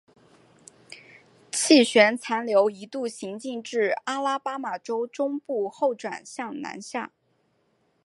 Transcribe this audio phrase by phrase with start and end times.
[1.51, 7.11] 气旋残留一度行进至阿拉巴马州中部后转向南下。